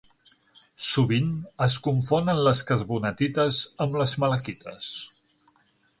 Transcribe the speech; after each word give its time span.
Sovint 0.85 1.27
es 1.65 1.75
confonen 1.87 2.41
les 2.47 2.63
carbonatites 2.71 3.61
amb 3.87 4.01
les 4.03 4.19
malaquites. 4.25 4.93